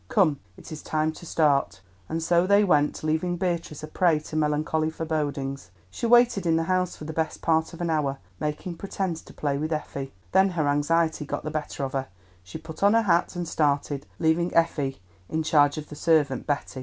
[0.09, 4.35] Come, it is time to start." And so they went, leaving Beatrice a prey to
[4.35, 5.69] melancholy forebodings.
[5.91, 9.31] She waited in the house for the best part of an hour, making pretence to
[9.35, 10.11] play with Effie.
[10.31, 12.07] Then her anxiety got the better of her;
[12.41, 16.79] she put on her hat and started, leaving Effie in charge of the servant Betty.